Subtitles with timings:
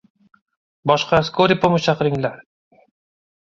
[0.93, 2.43] Boshqa «Skoriy pomosh» chaqiringlar!